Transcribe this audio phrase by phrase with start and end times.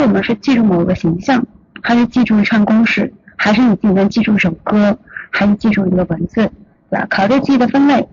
[0.00, 1.44] 我们是记住某个形象，
[1.82, 4.96] 还是记住一串公式，还是你自己能记住一首歌，
[5.30, 6.50] 还是记住一个文字，
[6.88, 7.06] 对吧？
[7.10, 8.08] 考虑记忆的分类，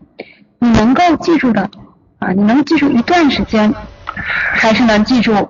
[0.60, 1.70] 你能够记住的
[2.18, 3.74] 啊，你能记住一段时间，
[4.16, 5.48] 还是能记住，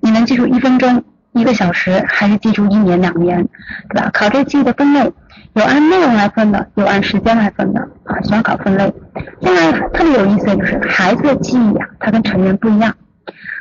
[0.00, 1.02] 你能记住一分钟、
[1.32, 3.48] 一个小时，还是记住一年、两年，
[3.88, 4.10] 对吧？
[4.12, 5.10] 考虑记忆的分类，
[5.54, 8.92] 有按内容来分的，有按时间来分的啊，喜欢考分类。
[9.40, 12.94] 另外特别有意思的就是孩子的记忆啊，它跟成人不一样。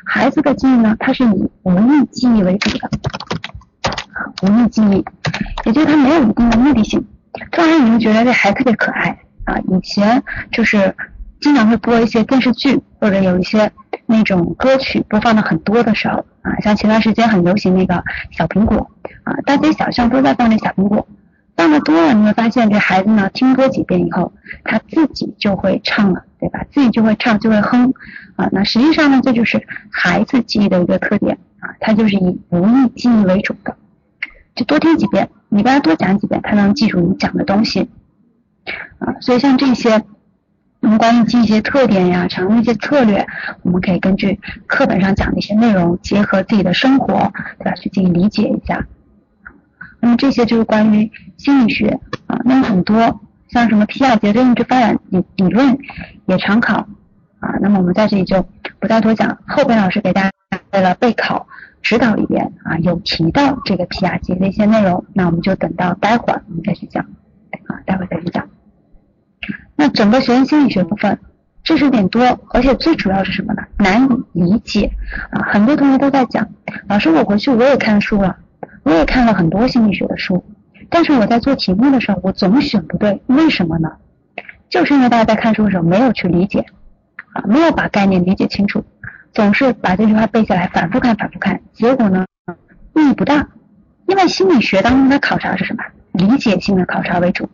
[0.06, 2.90] 孩子的记忆呢，它是以无意记忆为主的，
[4.14, 5.04] 啊，无意记忆，
[5.66, 7.06] 也就是它没有一定的目的性。
[7.52, 10.96] 突然你就觉得这孩子特别可爱啊，以前就是
[11.40, 13.72] 经常会播一些电视剧或者有一些
[14.06, 18.90] 那种歌曲播放的很多的时候啊，像前段时间很流行那个小苹果
[19.24, 21.08] 啊，大街小巷都在放那小苹果。
[21.56, 24.32] 放的多了，你会发现这孩子呢，听歌几遍以后，
[24.64, 26.66] 他自己就会唱了，对吧？
[26.72, 27.94] 自己就会唱，就会哼
[28.36, 28.48] 啊。
[28.52, 33.76] 那实际上呢，这就是孩子记忆的一个特点啊，他就是以无意记忆为主的，
[34.56, 37.90] 就多听几遍，你跟他多讲几遍，他能记住你讲的东西
[39.00, 39.16] 啊。
[39.20, 40.04] 所以像这些，
[40.80, 43.28] 我们关于记忆一些特点呀，常用一些策略，
[43.64, 47.74] 我们可以根据课本上讲的一些内容，结合自己的生活，对吧？
[47.76, 48.88] 去进行理解一下。
[50.00, 55.78] 那么这些就是关于心理学啊，那么很多像什么皮亚杰的认知发展理理论
[56.26, 56.88] 也常考
[57.40, 58.48] 啊，那么我们在这里就
[58.80, 60.32] 不再多讲，后边老师给大家
[60.72, 61.48] 为了备考
[61.82, 67.04] 指导里边啊有提到这个皮亚杰的一些内容，那我们就等到待会儿我们再去讲
[67.68, 68.48] 啊，待会儿再去讲。
[69.76, 71.20] 那整个学生心理学部分
[71.64, 73.64] 知识点多，而且最主要是什么呢？
[73.78, 74.92] 难以理解
[75.32, 76.48] 啊，很多同学都在讲，
[76.88, 78.38] 老师我回去我也看书了。
[78.84, 80.44] 我也看了很多心理学的书，
[80.90, 83.92] 但是我在做题目的时候，我总选不对，为什么呢？
[84.70, 86.66] 就是因为大家在看书的时候没有去理解，
[87.34, 88.84] 啊，没有把概念理解清楚，
[89.34, 92.26] 总是把这句话背下来，反复看，反复看，结果呢，
[92.96, 93.48] 意义不大。
[94.08, 95.84] 因为心理学当中的考察是什么？
[96.14, 97.48] 理解性的考察为主。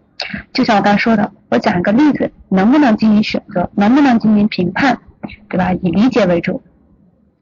[0.53, 4.98] 就像我刚才说的，我讲一个例子，能不能进行选择，能不能进行评判，
[5.49, 5.73] 对吧？
[5.73, 6.64] 以理解为主，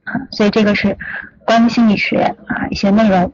[0.04, 0.98] 啊，所以这个是
[1.46, 3.32] 关于心理学啊一些内容。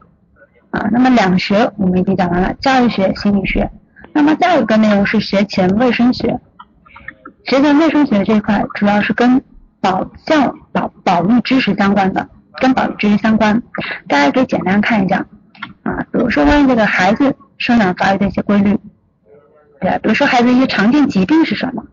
[0.72, 3.70] 啊，那么两学我们已经讲完了，教育学、心理学。
[4.14, 6.40] 那么再有一个内容是学前卫生学。
[7.46, 9.42] 学前卫生学这一块主要是跟
[9.82, 12.28] 保教保保育知识相关的，
[12.60, 13.62] 跟保育知识相关。
[14.08, 15.26] 大家可以简单看一下
[15.84, 18.78] 啊，比如说关于这个孩子生长发育的一些规律，
[19.80, 19.98] 对吧？
[20.04, 21.84] 比如说孩子一些常见疾病是什么？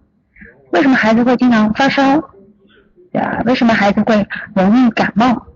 [0.72, 2.20] 为什么孩子会经常发烧？
[3.12, 3.42] 对吧？
[3.46, 5.46] 为什么孩子会容易感冒？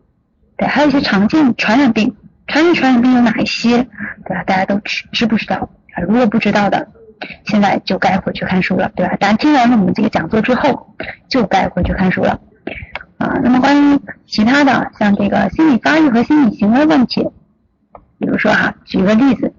[0.57, 2.15] 对，还有一些常见传染病。
[2.51, 3.77] 常见传染病有哪一些，
[4.27, 4.43] 对吧？
[4.45, 6.03] 大家都知知不知道啊？
[6.03, 6.89] 如果不知道的，
[7.47, 9.15] 现在就该回去看书了，对吧？
[9.21, 10.97] 大家听完了我们这个讲座之后，
[11.29, 12.41] 就该回去看书了
[13.19, 13.39] 啊。
[13.45, 17.23] 那么关于其他的，像这个心理发育和心理行为问题，
[18.19, 19.55] 比如说哈，举个例子，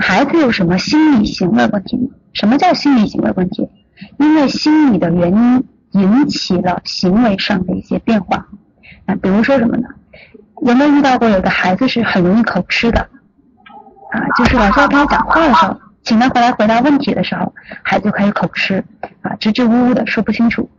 [0.00, 2.10] 孩子有什么心理行为问题？
[2.32, 3.68] 什么叫心理行为问题？
[4.18, 8.48] 因为心理的原因引起了行为上的一些变化。
[9.06, 9.88] 那比如说什么呢？
[10.64, 13.00] 有没有遇到过有的孩子是很容易口吃的
[14.10, 14.20] 啊？
[14.38, 17.52] 就是老师要跟他讲话的时候，请他回来回答问题的时候，
[17.82, 18.84] 孩子就开始口吃
[19.22, 20.70] 啊，支支吾吾的说不清楚，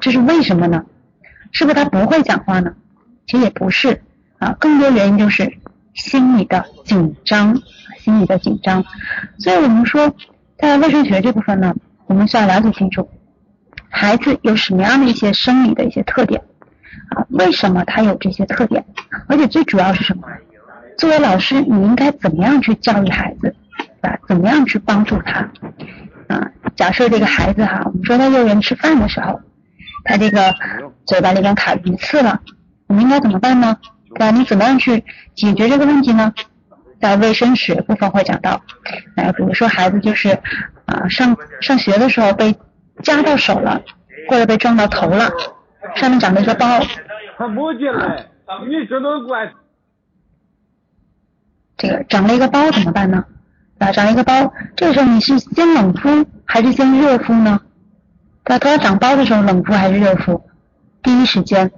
[0.00, 0.84] 这是为什么呢？
[1.52, 2.72] 是不是他不会讲话呢？
[3.26, 4.02] 其实也不是
[4.38, 5.52] 啊，更多原因就是
[5.94, 7.60] 心理的紧张，
[7.98, 8.84] 心理的紧张。
[9.38, 10.14] 所以我们说，
[10.58, 11.74] 在卫生学这部分呢，
[12.06, 13.06] 我们需要了解清楚
[13.90, 16.42] 孩子有什么样的一些生理的一些特点。
[17.30, 18.84] 为什么他有这些特点？
[19.28, 20.22] 而且最主要是什么？
[20.98, 23.54] 作为老师，你应该怎么样去教育孩子？
[24.00, 25.40] 啊，怎么样去帮助他？
[26.28, 29.40] 啊，假设这个孩子哈，我们说在幼儿园吃饭的时候，
[30.04, 30.54] 他这个
[31.06, 32.40] 嘴巴里边卡鱼刺了，
[32.86, 33.76] 我们应该怎么办呢？
[34.14, 34.30] 对吧？
[34.30, 36.32] 你怎么样去解决这个问题呢？
[36.98, 38.62] 在卫生学部分会讲到，
[39.16, 40.30] 哎，比如说孩子就是
[40.86, 42.56] 啊，上上学的时候被
[43.02, 43.82] 夹到手了，
[44.30, 45.30] 或者被撞到头了。
[45.96, 46.66] 上面长了一个包，
[47.36, 48.26] 他摸进来，
[48.68, 49.52] 你这都怪。
[51.76, 53.24] 这个长了一个包怎么办呢？
[53.78, 57.60] 啊，长了一个包，这个时候你是先冷敷还是先热敷呢？
[58.44, 60.42] 在头上长包的时候，冷敷还是热敷？
[61.02, 61.70] 第一时间，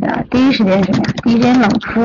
[0.00, 1.14] 啊，第一时间是什么呀？
[1.24, 2.04] 第一时间冷敷，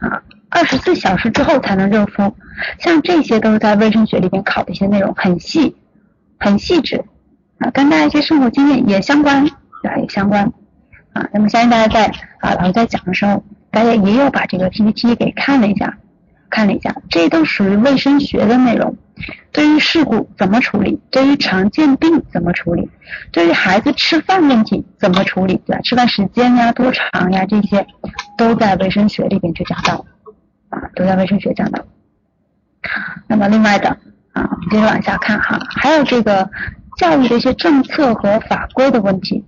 [0.00, 2.36] 啊，二十四小时之后才能热敷。
[2.78, 5.76] 像这些都是在卫生学里边考的一些内容，很细，
[6.38, 7.04] 很细致。
[7.58, 9.44] 啊，跟大家一些生活经验也相关，
[9.82, 9.96] 对吧？
[9.96, 10.44] 也相关
[11.12, 11.26] 啊。
[11.32, 12.06] 那么相信大家在
[12.40, 15.96] 啊老师在讲的时候，大家也有把这个 PPT 给看了一下
[16.50, 18.96] 看了一下，这都属于卫生学的内容。
[19.50, 21.00] 对于事故怎么处理？
[21.10, 22.90] 对于常见病怎么处理？
[23.32, 25.56] 对于孩子吃饭问题怎么处理？
[25.66, 25.80] 对吧？
[25.82, 27.86] 吃饭时间呀，多长呀，这些
[28.36, 30.04] 都在卫生学里边去讲到，
[30.68, 31.82] 啊，都在卫生学讲到。
[33.26, 33.88] 那么另外的
[34.32, 36.48] 啊，我们接着往下看哈，还有这个
[36.96, 39.44] 教育的一些政策和法规的问题，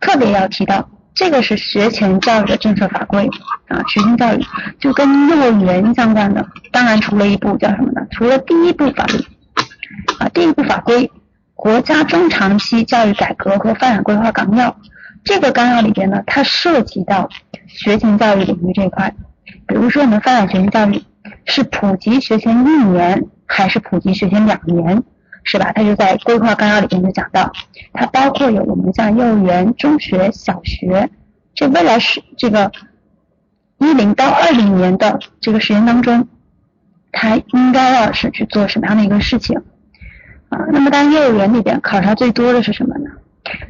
[0.00, 0.88] 特别要提到。
[1.14, 3.28] 这个是学前教育的政策法规
[3.66, 4.46] 啊，学前教育
[4.78, 8.06] 就跟幼儿园相关的，当然除了一部叫什么呢？
[8.12, 9.14] 除了第一部法律
[10.20, 11.08] 啊，第一部法规
[11.56, 14.70] 《国家中长期教育改革和发展规划纲要》，
[15.24, 17.28] 这个纲要里边呢，它涉及到
[17.66, 19.12] 学前教育领域这一块，
[19.66, 21.02] 比如说我们发展学前教育
[21.46, 25.02] 是普及学前一年还是普及学前两年？
[25.50, 25.72] 是吧？
[25.72, 27.50] 他就在规划纲要里边就讲到，
[27.94, 31.08] 它包括有我们像幼儿园、中学、小学，
[31.54, 32.70] 这未来是这个
[33.78, 36.28] 一零到二零年的这个时间当中，
[37.12, 39.56] 它应该要是去做什么样的一个事情
[40.50, 40.58] 啊？
[40.70, 43.10] 那么，当幼儿园里边考察最多的是什么呢？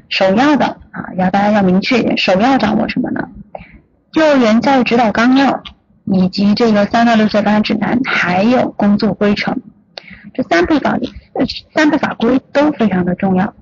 [0.09, 3.29] 首要的啊，要大家要明确一点，首要掌握什么呢？
[4.15, 5.63] 幼儿园教育指导纲要
[6.07, 9.61] 以及这个三到六岁发展指南，还有工作规程。
[10.35, 11.09] 这三部法律、
[11.75, 13.55] 三部法规都非常的重要。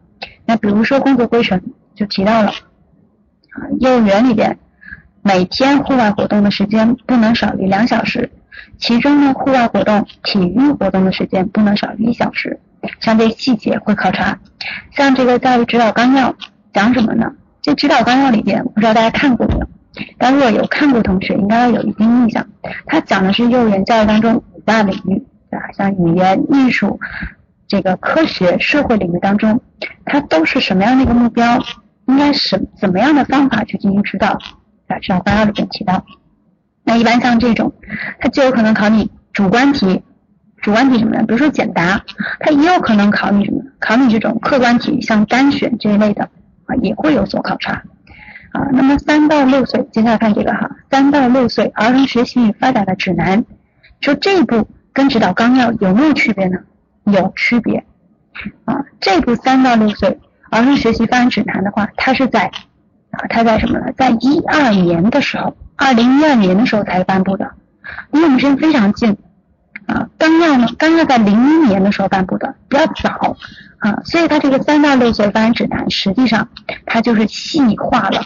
[0.44, 1.60] 那比如说工作规程
[1.94, 4.58] 就提到了，啊，幼儿园里边
[5.22, 8.30] 每天户外活动的时间不能少于两小时，
[8.78, 12.58] 其中呢，户外活动、体育活动的时间不能少于一小时。
[13.00, 14.38] 像这细节会考察。
[14.92, 16.34] 像这个教育指导纲要
[16.72, 17.32] 讲什么呢？
[17.62, 19.68] 这指导纲要里边，不知道大家看过没有？
[20.18, 22.46] 但如果有看过同学，应该有一定印象。
[22.84, 25.26] 它讲的是幼儿园教育当中五大领域。
[25.50, 26.98] 啊，像语言、艺术、
[27.68, 29.60] 这个科学、社会领域当中，
[30.04, 31.58] 它都是什么样的一个目标？
[32.06, 34.38] 应该是怎么样的方法去进行指导？
[34.86, 36.04] 啊，指导纲要里边提到。
[36.84, 37.72] 那一般像这种，
[38.20, 40.02] 它就有可能考你主观题，
[40.58, 41.24] 主观题什么呢？
[41.26, 42.04] 比如说简答，
[42.38, 43.60] 它也有可能考你什么？
[43.80, 46.22] 考你这种客观题，像单选这一类的
[46.66, 47.82] 啊，也会有所考察。
[48.52, 53.44] 啊，那么三到六岁，接下来看这个哈，三到六岁儿童学习与发展的指南，
[54.00, 54.68] 说这一步。
[54.96, 56.58] 跟指导纲要有没有区别呢？
[57.04, 57.84] 有区别
[58.64, 58.82] 啊！
[58.98, 60.18] 这部三到六岁
[60.50, 62.50] 儿童学习发展指南的话，它是在
[63.10, 63.92] 啊，它在什么呢？
[63.94, 67.52] 在一二年的时候，二零一二年的时候才颁布的，
[68.10, 69.18] 离我们时间非常近
[69.84, 70.08] 啊。
[70.16, 73.36] 纲要呢，纲要在零一年的时候颁布的，比较早
[73.80, 76.48] 啊，所以它这个三到六岁发展指南实际上
[76.86, 78.22] 它就是细化了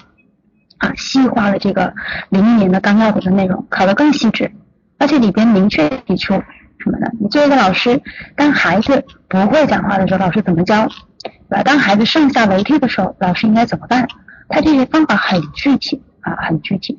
[0.79, 1.93] 啊，细化了这个
[2.29, 4.53] 零一年的纲要的内容，考得更细致，
[5.01, 6.35] 而且里边明确提出。
[6.83, 7.07] 什么呢？
[7.21, 8.01] 你作为一个老师，
[8.37, 10.89] 当孩子不会讲话的时候，老师怎么教？
[11.23, 11.63] 对吧？
[11.63, 14.09] 当孩子上下楼梯的时候，老师应该怎么办？
[14.49, 16.99] 他这些方法很具体啊，很具体。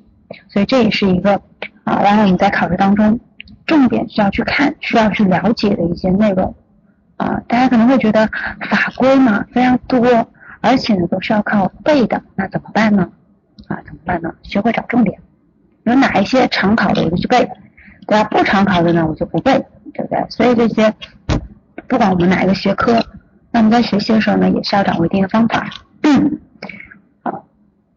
[0.49, 1.41] 所以这也是一个
[1.83, 3.19] 啊，然后你在考试当中
[3.65, 6.55] 重点需要去看、需要去了解的一些内容
[7.17, 7.41] 啊。
[7.47, 8.27] 大家可能会觉得
[8.69, 13.09] 法规嘛非常多，而且呢都是要靠背的，那怎么办呢？
[13.67, 14.31] 啊，怎么办呢？
[14.43, 15.19] 学会找重点，
[15.85, 17.49] 有哪一些常考的我就去背。
[18.11, 18.23] 那？
[18.25, 19.53] 不常考的呢，我就不背，
[19.93, 20.25] 对不对？
[20.29, 20.93] 所以这些，
[21.87, 23.01] 不管我们哪一个学科，
[23.51, 25.69] 那么在学习的时候呢，也是要掌握一定的方法。
[27.23, 27.45] 好，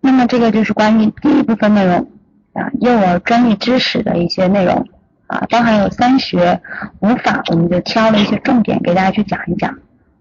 [0.01, 2.09] 那么这个就是关于第一部分内容
[2.53, 4.87] 啊，幼儿专业知识的一些内容
[5.27, 6.61] 啊，包含有三学、
[7.01, 9.77] 五法，我们就挑了一些重点给大家去讲一讲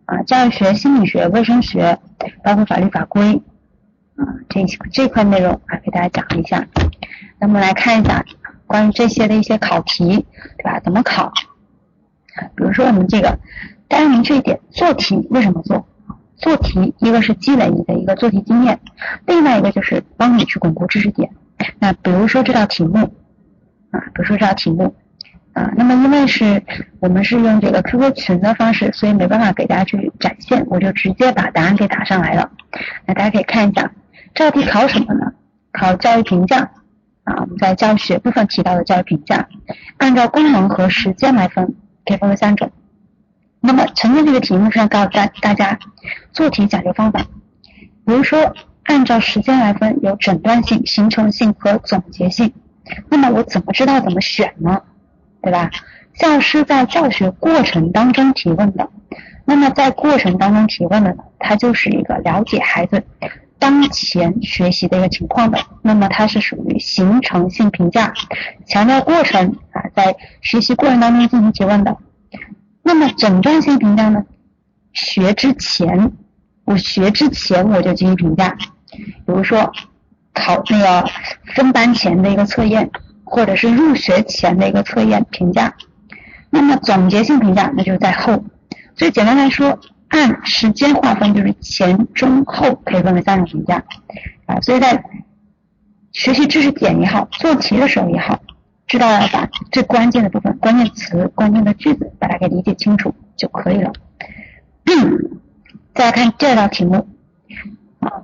[0.05, 1.99] 啊，教育学、心理学、卫生学，
[2.43, 3.41] 包括法律法规
[4.15, 6.65] 啊，这这块内容啊，给大家讲一下。
[7.39, 8.25] 那么来看一下。
[8.73, 10.25] 关于这些的一些考题，
[10.57, 10.79] 对吧？
[10.79, 11.31] 怎么考？
[12.55, 13.37] 比如说我们这个，
[13.87, 15.87] 大家明确一点，做题为什么做？
[16.37, 18.79] 做题一个是积累你的一个做题经验，
[19.27, 21.29] 另外一个就是帮你去巩固知识点。
[21.77, 23.13] 那比如说这道题目，
[23.91, 24.95] 啊，比如说这道题目，
[25.53, 26.63] 啊，那么因为是
[26.99, 32.49] 我们是用这个 QQ 群的方式，所以没办法给大家去展现，我就直接把答案给打上来了。
[33.05, 33.91] 那大家可以看一下，
[34.33, 35.31] 这道题考什么呢？
[35.71, 36.71] 考教育评价。
[37.23, 39.47] 啊，我们在教学部分提到的教育评价，
[39.97, 41.75] 按照功能和时间来分，
[42.05, 42.71] 可以分为三种。
[43.61, 45.79] 那么前面这个题目是要告诉大大家
[46.33, 47.21] 做题讲究方法。
[48.05, 48.53] 比如说，
[48.83, 52.53] 按照时间来分，有诊断性、形成性和总结性。
[53.09, 54.81] 那么我怎么知道怎么选呢？
[55.41, 55.71] 对吧？
[56.15, 58.89] 教师在教学过程当中提问的，
[59.45, 63.01] 那么在过程当中提问的呢，它就是一个了解孩子。
[63.63, 68.13] 当前学习的一个情况的，那么它是属于形成性评价，
[68.67, 71.95] 强调过程啊，在学习过程当中进行提问的。
[72.81, 74.21] 那么诊断性评价呢？
[74.91, 76.11] 学之前，
[76.65, 78.49] 我学之前我就进行评价，
[78.91, 79.71] 比如说
[80.33, 81.09] 考那个
[81.55, 82.91] 分班前的一个测验
[83.23, 85.73] 或者是入学前的一个测验评价。
[86.49, 88.43] 那么总结性评价那就是在后。
[88.97, 89.79] 所以简单来说，
[90.13, 93.83] 按时间划分就是前、中、后可以分为三种评价
[94.45, 94.61] 啊。
[94.61, 95.03] 所以在
[96.11, 98.39] 学习知识点也好，做题的时候也好，
[98.85, 103.91] 知道要把最关键的部分、关键词、关键的句子把它给理解清楚就可以了。
[105.95, 107.07] 再来看这道题目
[107.99, 108.21] 啊，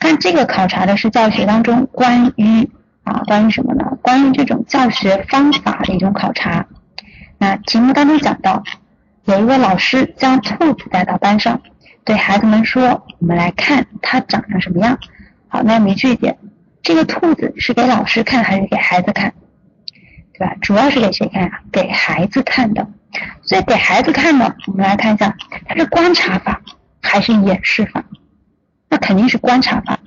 [0.00, 2.68] 看这个考察的是教学当中关于
[3.04, 3.96] 啊关于什么呢？
[4.02, 6.66] 关于这种教学方法的一种考察。
[7.38, 8.64] 那题目当中讲到，
[9.24, 11.60] 有一位老师将兔子带到班上，
[12.04, 14.98] 对孩子们说：“我们来看它长成什么样。”
[15.48, 16.36] 好，那明确一点，
[16.82, 19.32] 这个兔子是给老师看还是给孩子看？
[20.34, 20.54] 对吧？
[20.60, 21.60] 主要是给谁看呀？
[21.72, 22.86] 给孩子看的。
[23.42, 25.34] 所以给孩子看的，我们来看一下，
[25.66, 26.60] 它是观察法
[27.00, 28.04] 还是演示法？
[28.90, 29.98] 那肯定是观察法。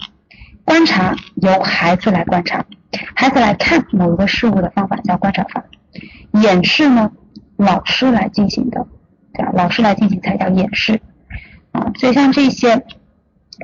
[0.66, 2.66] 观察由孩子来观察，
[3.16, 5.64] 孩子来看某一个事物的方法叫观察法。
[6.34, 7.12] 演示呢，
[7.56, 8.86] 老师来进行的，
[9.38, 9.52] 对吧？
[9.54, 11.00] 老师来进行才叫演示
[11.72, 11.92] 啊。
[11.96, 12.84] 所以像这些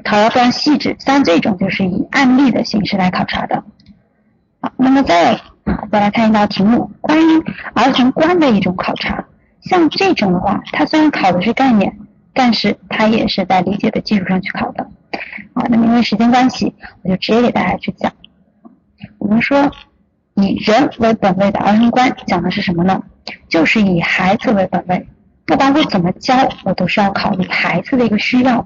[0.03, 3.63] 考要非常细致，像这种就是以案例的形式来考察的。
[4.62, 5.39] 好，那么再
[5.92, 9.25] 再来看一道题目，关于儿童观的一种考察。
[9.62, 11.98] 像这种的话，它虽然考的是概念，
[12.34, 14.88] 但是它也是在理解的基础上去考的。
[15.53, 18.12] 好，那么因为时间关系，我就直接给大家去讲。
[19.18, 19.72] 我们说。
[20.36, 23.03] 以人为本位的儿童观讲的是什么呢？
[23.50, 25.08] 就是以孩子为本位，
[25.45, 28.65] 不管我怎么教，我都是要考虑孩子的一个需要，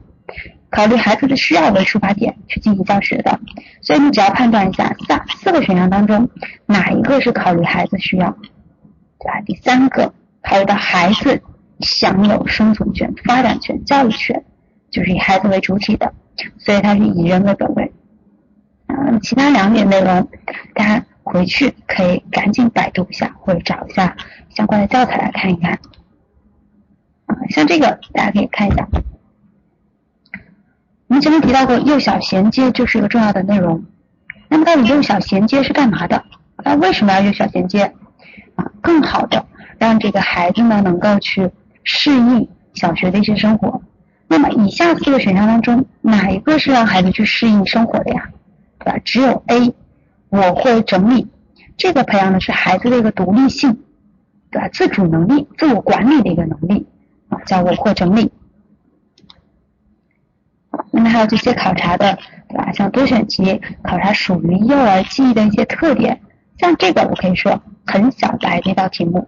[0.69, 3.39] 考虑孩子的需要为出发点去进行教学的。
[3.81, 6.29] 所以你只要判断一下，三四个选项当中
[6.65, 8.29] 哪一个是考虑孩子需要，
[9.19, 9.41] 对吧？
[9.45, 11.41] 第三个考虑到孩子
[11.79, 14.43] 享有生存权、发展权、教育权，
[14.91, 16.13] 就是以孩子为主体的，
[16.59, 17.91] 所以它是以人为本位。
[18.87, 20.27] 嗯，其他两点内容，
[20.73, 21.03] 大家。
[21.29, 24.15] 回去可以赶紧百度一下，或者找一下
[24.55, 25.77] 相关的教材来看一看。
[27.27, 28.87] 啊，像这个大家可以看一下。
[31.07, 33.85] 我们前面提到过，幼小衔接就是一个重要的内容。
[34.49, 36.23] 那么到底幼小衔接是干嘛的？
[36.63, 37.93] 那为什么要幼小衔接？
[38.55, 39.45] 啊，更好的
[39.77, 41.49] 让这个孩子呢能够去
[41.83, 43.81] 适应小学的一些生活。
[44.27, 48.29] 那么以下四个选项当中，哪一个是让孩子去适应生活的呀？
[48.79, 48.99] 对吧？
[49.05, 49.73] 只有 A。
[50.29, 51.25] 我会整理，
[51.77, 53.79] 这个培养的是孩子的一个独立性，
[54.51, 54.67] 对吧？
[54.67, 56.85] 自主能力、自我管理的一个能力，
[57.47, 58.31] 叫我会整理。
[60.91, 62.17] 那么还有这些考察的，
[62.49, 62.71] 对吧？
[62.71, 66.21] 像多选题考察属于幼儿记忆的一些特点，
[66.59, 69.27] 像这个我可以说很小白这道题目，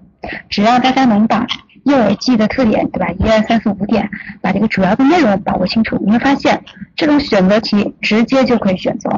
[0.49, 1.47] 只要大家能把
[1.85, 3.09] 幼儿记忆的特点，对吧？
[3.19, 4.09] 一二三四五点，
[4.41, 6.63] 把这个主要的内容把握清楚，你会发现
[6.95, 9.09] 这种选择题直接就可以选择。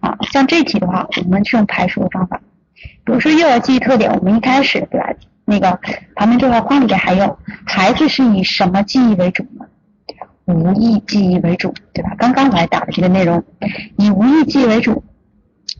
[0.00, 2.40] 啊，像这题的话，我们是用排除的方法。
[3.04, 5.10] 比如说幼儿记忆特点，我们一开始对吧？
[5.46, 5.80] 那个
[6.14, 9.64] 旁边这块框里面还有孩子是以什么记忆为主呢？
[10.44, 12.14] 无意记忆为主，对吧？
[12.18, 13.42] 刚刚我还打的这个内容，
[13.96, 15.02] 以无意记忆为主。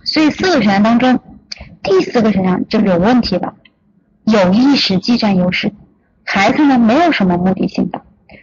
[0.04, 1.20] 所以四个选项当中，
[1.82, 3.54] 第四个选项就有问题了。
[4.24, 5.72] 有意识记占优势，
[6.24, 8.02] 孩子呢没有什么目的性的，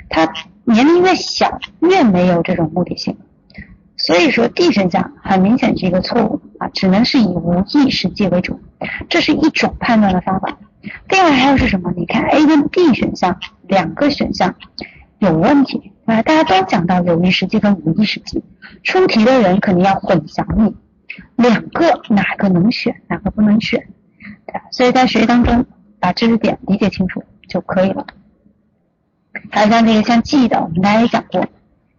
[0.09, 0.31] 他
[0.63, 3.17] 年龄越小越没有这种目的性。
[3.97, 8.59] 所以说 D 选项很明显是一个错误啊，只能是以无意识记为主，
[9.09, 10.57] 这是一种判断的方法。
[11.09, 11.93] 另外还有是什么？
[11.95, 14.55] 你看 A 跟 B 选项两个选项
[15.19, 18.43] 有问题啊，大家都讲到有意识记跟无意识记，
[18.83, 20.75] 出题的人肯定要混淆你，
[21.35, 23.87] 两个哪个能选，哪个不能选，
[24.45, 24.61] 对吧？
[24.71, 25.65] 所以在学习当中
[25.99, 28.05] 把知识点理解清楚就可以了。
[29.49, 31.41] 还有像这个像记忆的，我们大家也讲过。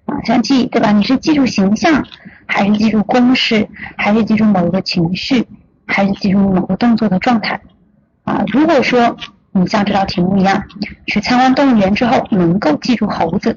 [0.04, 0.92] 啊，像记忆对吧？
[0.92, 2.04] 你是记住形象，
[2.44, 5.46] 还是记住公式，还是记住某一个情绪，
[5.86, 7.58] 还是记住某个动作的状态？
[8.24, 9.16] 啊，如果说
[9.52, 10.64] 你像这道题目一样，
[11.06, 13.56] 去参观动物园之后能够记住猴子，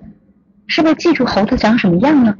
[0.68, 2.36] 是不是记住猴子长什么样呢？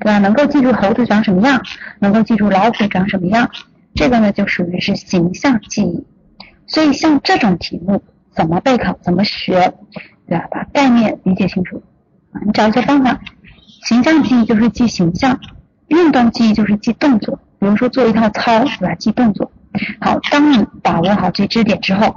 [0.00, 0.18] 对吧？
[0.18, 1.62] 能够记住猴子长什么样，
[2.00, 3.48] 能够记住老虎长什么样，
[3.94, 6.04] 这个呢就属于是形象记忆。
[6.66, 9.72] 所以像这种题目怎么备考，怎么学，
[10.26, 10.46] 对吧？
[10.50, 11.82] 把概念理解清楚
[12.32, 13.20] 啊，你找一些方法。
[13.84, 15.38] 形象记忆就是记形象，
[15.86, 17.38] 运动记忆就是记动作。
[17.60, 18.94] 比如说做一套操，对吧？
[18.94, 19.52] 记动作。
[20.00, 22.16] 好，当你把握好这知识点之后，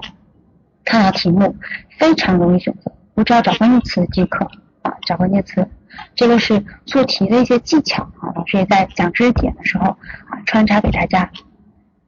[0.85, 1.55] 看到题目
[1.97, 4.45] 非常容易选择，我只要找关键词即可
[4.81, 5.67] 啊，找关键词。
[6.15, 11.29] 这个是做题的一些技巧啊，老师也在讲知识点的时候啊穿插给大家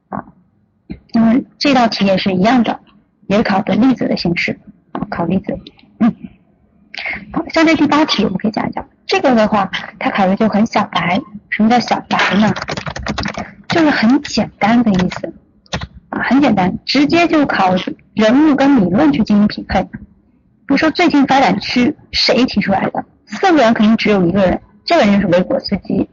[0.08, 0.24] 啊。
[1.12, 2.80] 那么这道题也是一样的，
[3.26, 4.58] 也考的例子的形式
[4.92, 5.58] 啊，考例子。
[6.00, 6.14] 嗯，
[7.32, 8.84] 好，像这第八题我们可以讲一讲。
[9.06, 11.20] 这个的话，它考的就很小白。
[11.50, 12.52] 什么叫小白呢？
[13.74, 15.34] 就是很简单的意思。
[16.08, 17.74] 啊，很简单，直接就考
[18.14, 19.82] 人物跟理论去进行匹配。
[19.82, 23.04] 比如说最近发展区谁提出来的？
[23.26, 26.08] 四个人肯定只有一个人，这个人是维果斯基。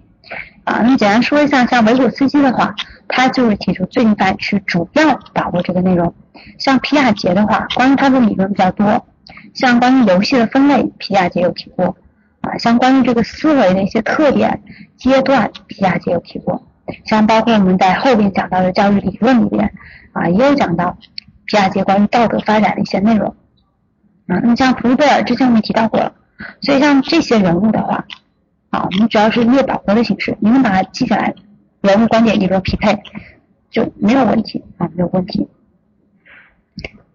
[0.63, 2.73] 啊，那么简单说一下，像维果斯基的话，
[3.07, 6.11] 他就是提出最近发展区主要把握这个内容。
[6.57, 9.05] 像皮亚杰的话，关于他的理论比较多。
[9.53, 11.95] 像关于游戏的分类，皮亚杰有提过。
[12.41, 14.63] 啊，像关于这个思维的一些特点、
[14.97, 16.67] 阶段，皮亚杰有提过。
[17.05, 19.73] 像包括我们在后边讲到的教育理论里边，
[20.13, 20.97] 啊，也有讲到
[21.45, 23.35] 皮亚杰关于道德发展的一些内容。
[24.27, 26.13] 啊，那么像福贝尔之前我们提到过了，
[26.61, 28.05] 所以像这些人物的话，
[28.69, 31.33] 啊，我们主要是列表格的形式，你们把它记下来，
[31.81, 32.97] 人物观点理论匹配
[33.69, 35.47] 就没有问题啊，没有问题。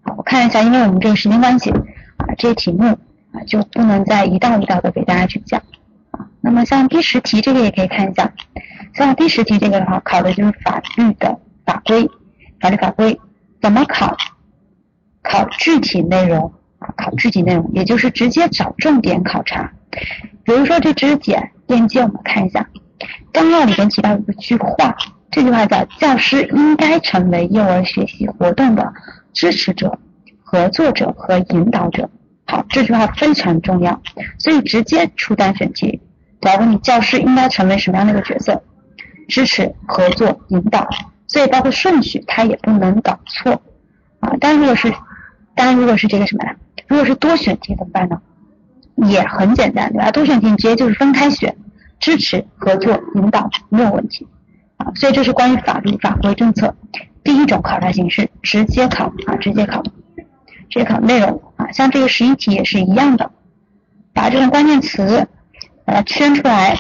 [0.02, 2.87] 好，我看一下，因为我们这个时间关系啊，这些题目
[3.32, 5.62] 啊就不能再一道一道的给大家去讲。
[6.46, 8.32] 那么像第十题这个也可以看一下，
[8.94, 12.08] 像第十题这个的话，考的就是法律的法规，
[12.60, 13.18] 法律法规
[13.60, 14.16] 怎么考？
[15.24, 19.72] 考具体内容啊，考具体内容，也就是直接找重点考察。
[20.44, 22.64] 比如说这知识点链接，我们看一下，
[23.32, 24.96] 纲要里边提到一句话，
[25.32, 28.94] 这句话叫“教师应该成为幼儿学习活动的
[29.32, 29.98] 支持者、
[30.44, 32.08] 合作者和引导者”。
[32.46, 34.00] 好，这句话非常重要，
[34.38, 36.00] 所以直接出单选题，
[36.46, 38.62] 来问你教师应该成为什么样的一个角色？
[39.28, 40.88] 支持、合作、引导，
[41.26, 43.60] 所以包括顺序，它也不能搞错
[44.20, 44.32] 啊。
[44.40, 44.94] 但如果是，
[45.56, 46.54] 当然如果是这个什么呀？
[46.86, 48.20] 如果是多选题怎么办呢？
[49.08, 50.12] 也很简单，对吧？
[50.12, 51.56] 多选题直接就是分开选，
[51.98, 54.28] 支持、合作、引导没有问题
[54.76, 54.92] 啊。
[54.94, 56.76] 所以这是关于法律法规政策
[57.24, 59.82] 第一种考察形式，直接考啊，直接考，
[60.70, 61.72] 直接考内容啊。
[61.72, 63.32] 像这个十一题也是一样的，
[64.14, 65.26] 把这种关键词
[65.86, 66.76] 把它圈出来，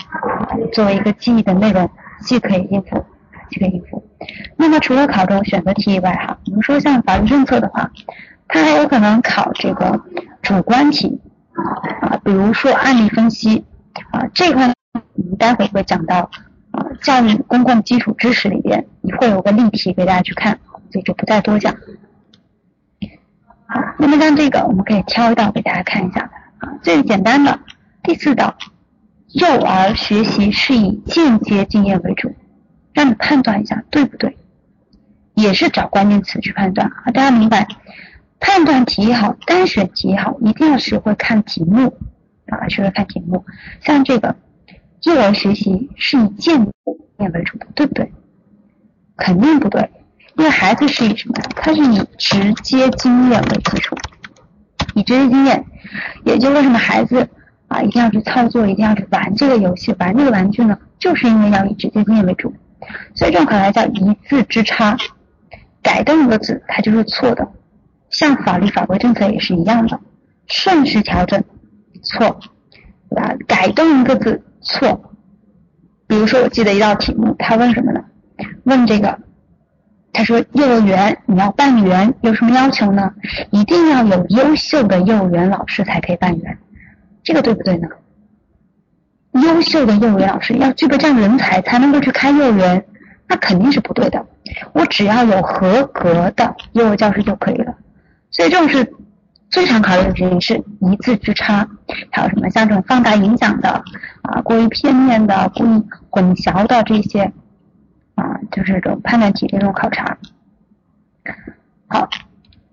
[0.72, 1.88] 作为一个记忆的内容，
[2.20, 3.04] 既可以应付，
[3.48, 4.04] 既可以应付。
[4.56, 7.90] 那么除了考这种选择题以外，哈，我们说像法律政策的话，
[8.48, 10.02] 它还有可能考这个
[10.42, 11.20] 主观题。
[12.02, 13.64] 啊，比如说案例分析
[14.10, 16.30] 啊，这块我们待会会讲到
[16.70, 18.84] 啊，教育公共基础知识里边
[19.18, 20.58] 会有个例题给大家去看，
[20.92, 21.74] 所以就不再多讲。
[23.66, 27.58] 好，那么像这个我们可以挑一道给大家看一下啊，最简单的
[28.02, 28.54] 第四道，
[29.36, 32.34] 幼儿学习是以间接经验为主，
[32.94, 34.34] 让你判断一下对不对，
[35.34, 37.68] 也是找关键词去判断啊，大家明白？
[38.40, 41.98] 判断题也好，单选题也好，一定要学会看题目
[42.46, 43.44] 啊，学会看题目。
[43.82, 44.34] 像这个
[45.02, 48.10] 幼儿学习是以间接经验为主的，对不对？
[49.18, 49.90] 肯定不对，
[50.38, 51.44] 因为孩子是以什么呀？
[51.56, 53.94] 他是以直接经验为基础，
[54.94, 55.62] 以直接经验，
[56.24, 57.28] 也就为什么孩子
[57.68, 60.78] 啊一定要去操作，一定要去玩这个游戏，玩这个玩具呢？
[60.98, 62.52] 就是因为要以直接经验为主。
[63.14, 64.96] 所以这种考察叫一字之差，
[65.82, 67.48] 改动一个字，它就是错的。
[68.10, 69.98] 像法律法规政策也是一样的，
[70.46, 71.42] 顺序调整
[72.02, 72.38] 错，
[73.10, 73.34] 对吧？
[73.46, 75.12] 改动一个字错。
[76.06, 78.04] 比如说，我记得一道题目，他问什么呢？
[78.62, 79.18] 问这个，
[80.12, 83.12] 他说幼儿园你要办园有什么要求呢？
[83.50, 86.58] 一定要有优秀的幼儿园老师才可以办园，
[87.26, 87.88] 这个对不对呢？
[89.32, 92.86] 优秀的幼儿园老师要具备这样人才才能够去开幼儿园，
[93.26, 94.24] 那肯定是不对的。
[94.72, 97.74] 我只要有合格的幼儿教师就可以了。
[98.30, 98.94] 所以这种是
[99.50, 101.68] 最常考虑的事情，是一字之差，
[102.10, 103.68] 还有什么像这种放大影响的
[104.22, 107.24] 啊，过于片面的、故意混淆的这些
[108.14, 110.16] 啊，就是这种判断题这种考察。
[111.88, 112.08] 好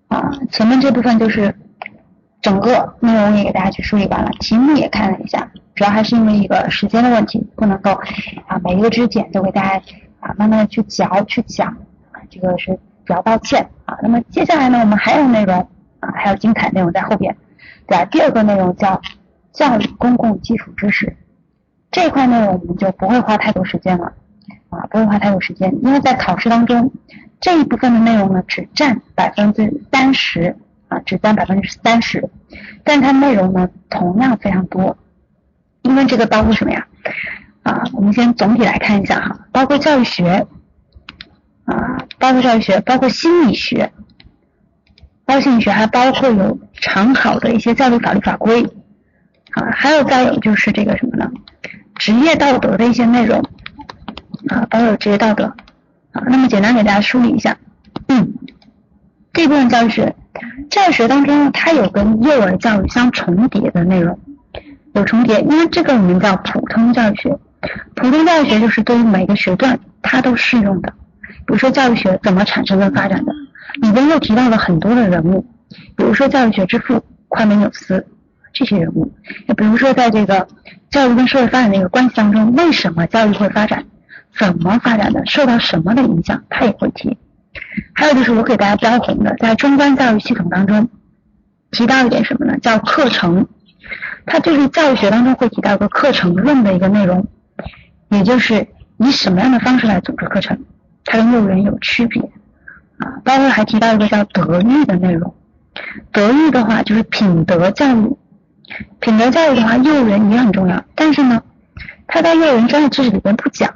[0.10, 1.54] 啊，前面这部分就是
[2.44, 7.94] 整个内容也给大家去梳理完了，题目也看了一下，主要还是因为一个时间的问题，不能够
[8.46, 9.82] 啊每一个知识点都给大家
[10.20, 11.70] 啊慢慢的去嚼去讲
[12.12, 12.78] 啊，这个是。
[13.06, 15.60] 比较抱歉啊，那么接下来呢，我们还有内容
[16.00, 17.36] 啊，还有精彩内容在后边，
[17.86, 18.06] 对吧？
[18.06, 19.02] 第二个内容叫
[19.52, 21.18] 教育公共基础知识，
[21.92, 24.14] 这一块内容我们就不会花太多时间了
[24.70, 26.90] 啊，不会花太多时间，因为在考试当中
[27.42, 30.56] 这一部分的内容呢，只占百分之三十
[30.94, 32.30] 啊，只占百分之三十，
[32.84, 34.98] 但它内容呢同样非常多，
[35.82, 36.88] 因为这个包括什么呀？
[37.64, 40.46] 啊，我们先总体来看一下哈，包括教育学。
[41.66, 43.94] 啊，包括教育学，包括心理学，
[45.24, 48.62] 包括心理学，还包括有常考的一些教育法律法规，
[49.52, 51.32] 啊，还有再有就是这个什么呢？
[51.96, 53.40] 职业道德的一些内容，
[54.50, 55.46] 啊，包括职业道德，
[56.12, 57.56] 啊，那么简单给大家梳理一下，
[58.10, 58.34] 嗯，
[59.34, 60.16] 这部分教育学，
[60.70, 64.18] 教育学当中它有跟幼儿教育相重叠的内容，
[64.94, 67.38] 有重叠，因为这个我们叫普通教育学，
[67.96, 70.94] 普通教育学就是对于每个学段它都适用的。
[71.46, 73.34] 比如说教育学怎么产生跟发展的，
[73.82, 75.46] 里边又提到了很多的人物，
[75.98, 78.06] 比如说教育学之父夸美纽斯
[78.54, 79.12] 这些人物，
[79.48, 80.48] 也比如说在这个
[80.92, 83.84] 教育跟社会发展的一个关系当中，为什么教育会发展，
[84.38, 87.18] 怎么发展的，受到什么的影响，他也会提。
[88.04, 90.90] 还有就是我给大家标红的，在中观教育系统当中
[91.72, 92.58] 提到一点什么呢？
[92.60, 93.48] 叫课程，
[94.26, 97.26] 它就是教育学当中会提到一个课程论的一个内容，
[98.10, 100.66] 也就是以什么样的方式来组织课程，
[101.06, 102.22] 它跟幼儿园有区别
[102.98, 103.24] 啊。
[103.24, 105.34] 包括还提到一个叫德育的内容，
[106.12, 108.18] 德育的话就是品德教育，
[109.00, 111.42] 品德教育的话幼儿园也很重要，但是呢，
[112.08, 113.74] 它在幼儿园专业知识里边不讲。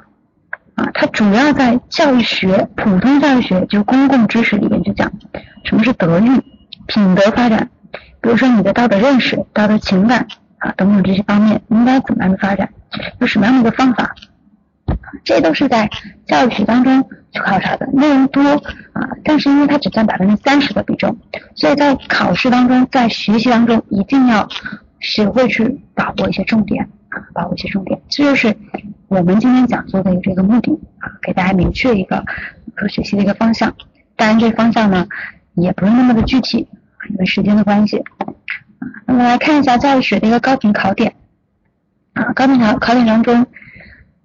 [0.78, 5.10] 啊，它主要在教育学、普通教育学，就公共知识里面去讲
[5.64, 6.40] 什么是德育、
[6.86, 7.68] 品德发展，
[8.20, 12.70] 比如说你的道德认识、道德情感啊等等这些方面应该怎么样的发展，
[13.18, 14.14] 有什么样的一个方法，
[15.24, 15.90] 这都是在
[16.28, 18.40] 教育学当中去考察的，内容多
[18.92, 21.18] 啊，但是因为它只占百分之三十的比重，
[21.56, 24.48] 所以在考试当中，在学习当中一定要
[25.00, 28.56] 学会去把握一些重点，啊把握一些重点，这就是。
[29.08, 32.22] 我们今天讲座的这个目的啊，给大家明确一个
[32.74, 33.74] 可学习的一个方向。
[34.16, 35.08] 当然，这个方向呢
[35.54, 36.68] 也不是那么的具体，
[37.08, 38.04] 因为时间的关系啊。
[39.06, 41.14] 那么来看一下教育学的一个高频考点
[42.12, 43.46] 啊，高频考考点当中，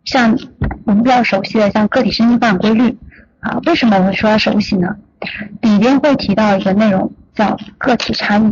[0.03, 0.37] 像
[0.83, 2.97] 我们比较熟悉的像个体身心发展规律
[3.39, 4.93] 啊，为什么我会说它熟悉呢？
[5.61, 8.49] 里边会提到一个内容叫个体差异，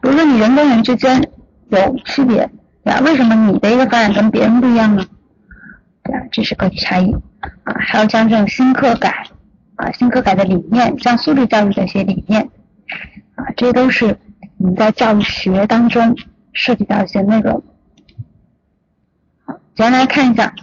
[0.00, 1.30] 比如说你人跟人之间
[1.78, 2.50] 有区别。
[2.82, 5.04] 对啊，为什么你的一个发展跟别人不一样呢？
[6.02, 7.74] 对啊，这是个体差异啊。
[7.78, 9.26] 还有像这种新课改
[9.76, 12.42] 啊，新课改的理念，像素质教育的一些理念
[13.34, 14.16] 啊，这些都是
[14.56, 16.16] 我们在教育学当中
[16.54, 17.62] 涉及到一些内容。
[19.44, 20.54] 好，咱来看一下，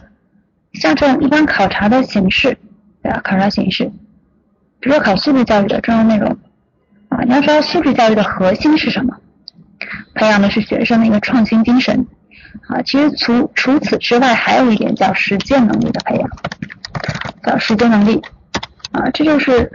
[0.74, 2.58] 像这种一般考察的形式，
[3.04, 3.86] 对啊，考察形式，
[4.80, 6.36] 比如说考素质教育的重要内容
[7.10, 9.16] 啊，你要知道素质教育的核心是什么？
[10.14, 12.06] 培养的是学生的一个创新精神，
[12.68, 16.30] 啊，其实除除此之外，还有一点叫实践能力的培养，
[17.44, 18.22] 叫实践能力，
[18.92, 19.72] 啊，这就是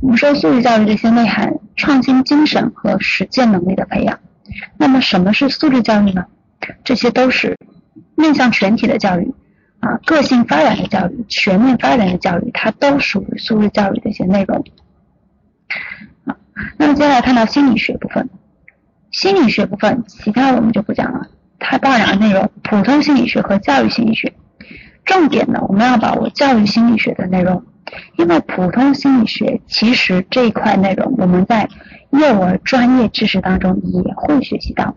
[0.00, 4.18] 我们说素质教育这些内涵，创新精神和实践能力的培养。
[4.76, 6.24] 那么什么是素质教育呢？
[6.84, 7.56] 这些都是
[8.14, 9.34] 面向全体的教育，
[9.80, 14.64] 啊，个性发展的教育，全面发展的教育，它都属于素质教育的一些内容。
[16.26, 16.36] 啊，
[16.76, 18.28] 那么接下来看到心理学部分。
[19.12, 21.28] 心理学部分，其他我们就不讲了。
[21.58, 24.32] 它包两个内容：普通心理学和教育心理学。
[25.04, 27.64] 重点呢，我们要把握教育心理学的内容，
[28.16, 31.68] 因为普通心理学其实这一块内容我们在
[32.10, 34.96] 幼儿专业知识当中也会学习到，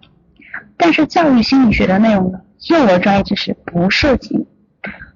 [0.78, 4.48] 但是教育心理学的内容呢，幼儿专业知识不涉及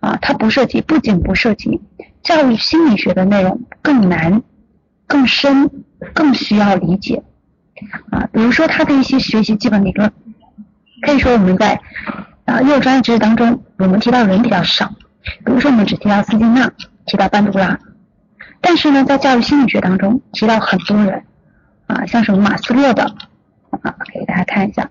[0.01, 1.81] 啊，它不涉及，不仅不涉及，
[2.21, 4.41] 教育心理学的内容更难、
[5.07, 5.69] 更深、
[6.13, 7.23] 更需要理解。
[8.11, 10.11] 啊，比如说他的一些学习基本理论，
[11.01, 11.79] 可以说我们在
[12.45, 14.93] 啊幼儿专业知识当中，我们提到人比较少。
[15.45, 16.71] 比如说我们只提到斯金纳，
[17.05, 17.77] 提到班杜拉，
[18.61, 21.23] 但是呢，在教育心理学当中提到很多人
[21.87, 23.03] 啊，像什么马斯洛的
[23.81, 24.89] 啊，给大家看一下，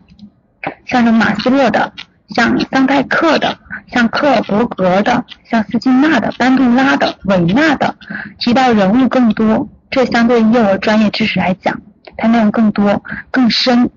[0.87, 1.92] 像什么马斯洛的，
[2.29, 7.96] 像桑代克的，像克尔伯格的，像斯金纳的，班杜拉的，韦纳的，
[8.38, 11.81] 提到人物更多，这相对于幼儿专业知识来讲。
[12.18, 13.90] 它内容更多、更深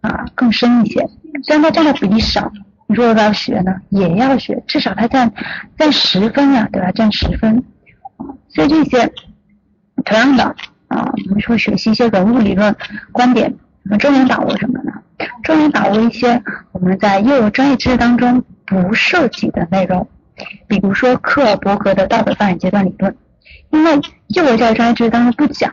[0.00, 1.06] 啊，更深一些。
[1.42, 2.50] 虽然它占的比例少，
[2.86, 3.74] 你说要不要学呢？
[3.90, 5.30] 也要学，至少它占
[5.76, 6.90] 占十分呀，对吧？
[6.92, 7.62] 占十分。
[8.48, 9.12] 所以这些
[10.04, 10.44] 同样的
[10.88, 12.74] 啊，我们说学习一些人物理论
[13.12, 13.52] 观点，
[13.84, 14.92] 我们重点把握什么呢？
[15.42, 20.06] 重点把握一些我们在幼儿专业知识当中不涉及的内容，
[20.68, 23.16] 比如说克尔伯格的道德发展阶段理论，
[23.70, 25.72] 因为幼儿教育专业知识当中不讲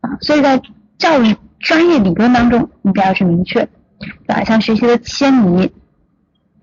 [0.00, 0.60] 啊，所以在
[0.98, 4.44] 教育专业理论当中，你不要去明确，对吧？
[4.44, 5.70] 像学习的迁移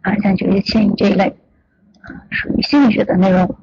[0.01, 1.35] 啊，像学习迁移这一类，
[2.29, 3.55] 属于心理学的内容。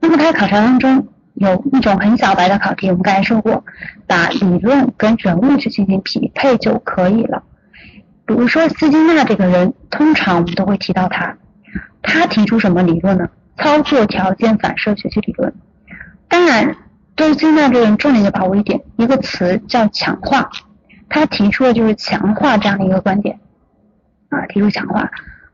[0.00, 3.64] 那么它考察当中有一种很小白的考题，我们刚才说过，
[4.06, 7.42] 把理论跟人物去进行匹配就可以了。
[8.26, 11.36] 比如说斯金纳这个人，通常我们都会提到他，
[12.02, 13.28] 他提出什么理论呢？
[13.56, 15.54] 操作条件反射学习理论。
[16.28, 16.76] 当然。
[17.16, 20.48] 对斯金纳这个，重点就把握一点，一个词叫强化。
[21.08, 23.38] 他提出的就是强化这样的一个观点
[24.28, 25.10] 啊，提出强化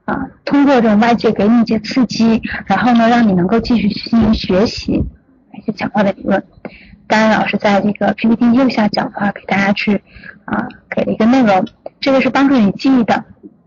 [0.06, 4.92] 啊，通过这种外界给你一些刺激，然后呢，让你能够继续进行学习
[5.54, 6.42] 一些强化的理论。
[7.06, 10.02] 当然，老师在这个 PPT 右下角的话，给大家去
[10.46, 11.66] 啊给了一个内容，
[12.00, 13.14] 这个是帮助你记忆的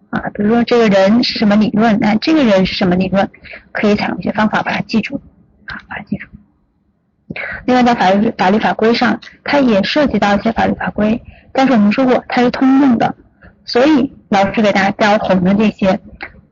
[0.10, 3.30] 啊，比如说这个人是什么理论，那这个人是什么理论，
[3.72, 5.22] 可以采用一些方法把它记住。
[5.68, 6.28] 啊把它记住。
[7.66, 13.16] 另外，在法律法律法规上，它也涉及到一些法律法规，但是我们说过它是通用的，
[13.66, 16.00] 所以老师给大家教红的这些，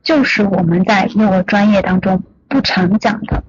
[0.02, 3.42] 就是我们在幼儿专业当中不常讲的，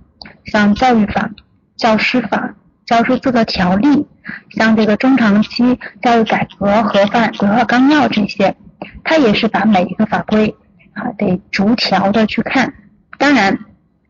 [0.45, 1.29] 像教育法、
[1.75, 2.53] 教师法、
[2.85, 4.07] 教师资格条例，
[4.51, 8.55] 像这个中长期教育改革和范规划纲要这些，
[9.03, 10.55] 它也是把每一个法规
[10.93, 12.71] 啊得逐条的去看，
[13.17, 13.57] 当然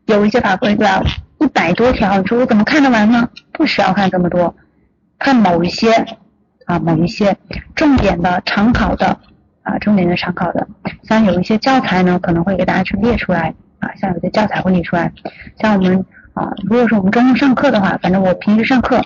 [0.04, 1.02] 有一些法规对吧？
[1.38, 3.28] 一百多条，你说我怎么看得完呢？
[3.52, 4.54] 不需要看这么多，
[5.18, 5.92] 看某一些
[6.64, 7.36] 啊，某一些
[7.74, 9.18] 重点的常考的
[9.62, 10.66] 啊，重点的常考的，
[11.04, 15.12] 像有一些教材呢，可能会给大家去列出来啊，像有些教材会列出来，
[15.60, 18.96] 像我们啊，如果说我们中午上课的话，反正我平时上课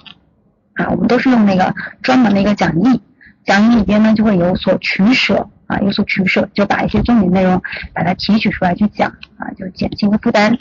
[0.75, 3.01] 啊，我们都是用那个专门的一个讲义，
[3.45, 7.61] 讲义里边呢就会有所取舍啊，有所取舍，就把一些重点内容
[7.93, 10.57] 把它提取出来去讲啊，就减轻个负担。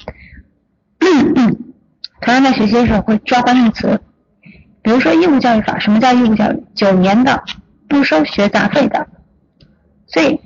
[2.22, 4.00] 同样在学习的时候会抓关键词，
[4.82, 6.64] 比如说义务教育法，什么叫义务教育？
[6.76, 7.44] 九年的，
[7.88, 9.08] 不收学杂费的。
[10.08, 10.40] 所以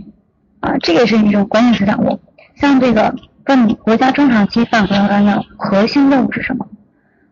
[0.59, 2.19] 啊，这个是一种关键词掌握。
[2.55, 3.15] 像这个
[3.47, 6.67] 问国家中长期发展纲要核心任务是什么？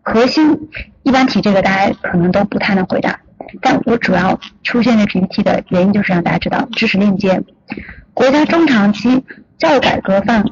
[0.01, 0.57] 核心
[1.03, 3.19] 一般提这个大家可能都不太能回答，
[3.61, 7.43] 但我主要出现这 PPT 的原因就是让大家知道知识链接。
[8.15, 9.23] 国家中长期
[9.59, 10.43] 教育改革范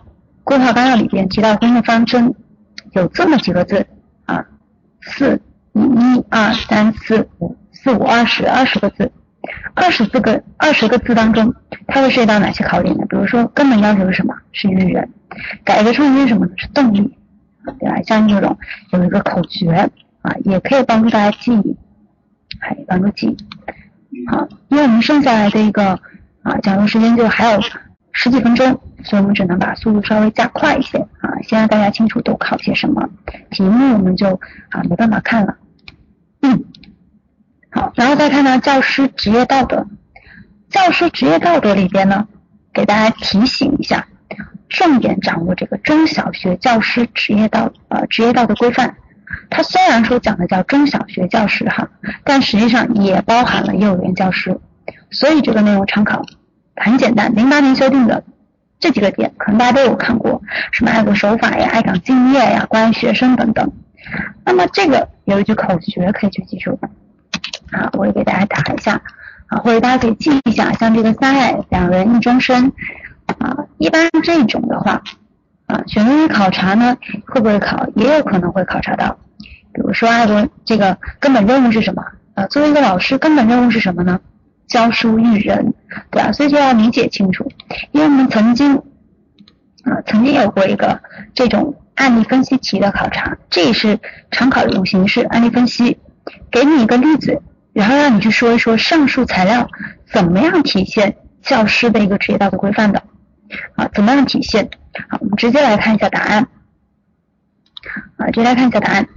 [0.43, 2.35] 规划纲要里边提到工作方针。
[2.93, 3.85] 有这么几个字
[4.25, 4.45] 啊，
[5.01, 5.39] 四
[5.73, 9.11] 一二三四五四五二十二十个字，
[9.73, 11.53] 二十四个二十个字当中，
[11.87, 13.05] 它会涉及到哪些考点呢？
[13.09, 14.35] 比如说根本要求是什么？
[14.51, 15.09] 是育人，
[15.63, 16.51] 改革创新什么呢？
[16.57, 17.17] 是动力，
[17.79, 18.01] 对吧？
[18.03, 18.57] 像这种
[18.91, 19.89] 有一个口诀
[20.21, 21.77] 啊，也可以帮助大家记忆，
[22.59, 23.37] 还帮助记忆。
[24.27, 25.99] 好，因为我们剩下来的一个
[26.43, 27.59] 啊讲座时间就还有。
[28.11, 28.67] 十几分钟，
[29.03, 33.07] 所以我们只能把速度稍微加快一些啊，先让大家清楚都考些什么
[33.51, 34.39] 题目，我们就
[34.71, 35.55] 啊没办法看了。
[36.41, 36.63] 嗯，
[37.71, 39.85] 好，然后再看呢，教师职业道德，
[40.69, 42.27] 教师职业道德里边呢，
[42.73, 44.07] 给大家提醒一下，
[44.67, 48.95] 重点掌握这个中小学教师职业道呃职业道德规范。
[49.51, 51.87] 它虽然说讲的叫中小学教师哈，
[52.23, 54.59] 但实际上也包含了幼儿园教师，
[55.11, 56.21] 所以这个内容常考。
[56.79, 58.23] 很简单，零八年修订的
[58.79, 63.71] 这几个点，可能大家都有看过，什么爱国守法呀、爱岗敬业呀、关爱学生等等。
[64.45, 66.79] 那么这个有一句口诀可以去记住，
[67.71, 69.01] 啊，我也给大家打一下，
[69.47, 72.71] 啊，或者大家可以记一下，像这个三爱两人一终身，
[73.37, 75.01] 啊，一般这种的话，
[75.67, 76.95] 啊，选择性考察呢
[77.27, 77.85] 会不会考？
[77.95, 79.17] 也有可能会考察到，
[79.73, 82.03] 比如说爱国这个根本任务是什么？
[82.35, 84.19] 啊，作为一个老师，根本任务是什么呢？
[84.69, 85.73] 教书育人，
[86.11, 86.31] 对吧？
[86.31, 87.51] 所以就要理解清楚，
[87.91, 88.75] 因为我们曾经
[89.83, 91.01] 啊，曾经有过一个
[91.33, 93.99] 这种案例分析题的考察，这也是
[94.31, 95.21] 常考的一种形式。
[95.21, 95.97] 案例分析，
[96.51, 97.41] 给你一个例子，
[97.73, 99.67] 然后让你去说一说上述材料
[100.13, 103.01] 怎么样体现教师的一个职业道德规范的
[103.75, 103.89] 啊？
[103.93, 104.69] 怎么样体现？
[105.09, 106.47] 好，我们直接来看一下答案
[108.17, 109.07] 啊，直接来看一下答案。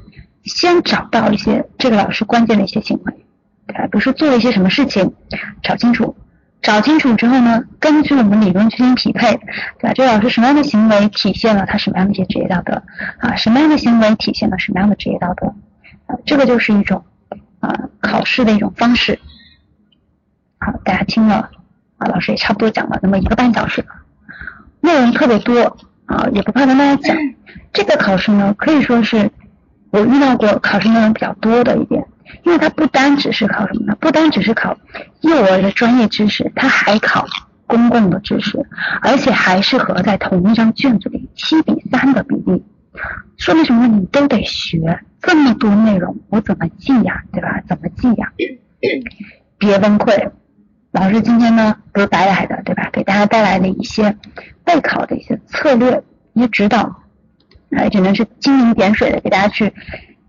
[0.45, 3.27] 先找到一些这个老师关键的一些行为。
[3.75, 5.15] 啊，比如说做了一些什么事情，
[5.63, 6.17] 找清楚，
[6.61, 9.37] 找清楚之后呢，根据我们理论进行匹配，
[9.79, 9.93] 对吧？
[9.95, 12.83] 这老师什么样的行为体现了他什么样的一些职业道德
[13.19, 13.35] 啊？
[13.37, 15.47] 什么样的行为体现了什么样的职业道德？
[16.07, 17.05] 啊，这个就是一种
[17.61, 19.19] 啊考试的一种方式。
[20.59, 21.51] 好，大家听了
[21.99, 23.85] 啊，老师也差不多讲了那么一个半小时，
[24.81, 27.17] 内容特别多啊，也不怕跟大家讲。
[27.73, 29.31] 这个考试呢，可以说是
[29.91, 32.05] 我遇到过考试内容比较多的一点。
[32.45, 33.97] 因为它不单只是考什么呢？
[34.01, 34.77] 不单只是考
[35.21, 37.27] 幼儿的专业知识，它还考
[37.67, 38.67] 公共的知识，
[39.01, 42.63] 而且还是和在同一张卷子里七比三的比例。
[43.39, 43.87] 说明什么？
[43.87, 47.23] 你都得学这么多内容，我怎么记呀？
[47.33, 47.63] 对吧？
[47.67, 48.31] 怎么记呀？
[49.57, 50.31] 别崩溃，
[50.91, 52.91] 老师今天呢不是白来的，对吧？
[52.93, 54.15] 给大家带来了一些
[54.65, 56.03] 备考的一些策略、
[56.35, 57.03] 一些指导，
[57.71, 59.73] 哎，只能是蜻蜓点水的给大家去